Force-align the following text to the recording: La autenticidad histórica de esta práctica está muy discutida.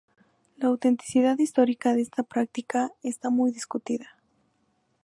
La 0.57 0.67
autenticidad 0.69 1.37
histórica 1.37 1.93
de 1.93 2.01
esta 2.01 2.23
práctica 2.23 2.91
está 3.03 3.29
muy 3.29 3.51
discutida. 3.51 4.15